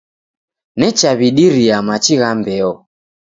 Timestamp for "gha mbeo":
2.19-2.71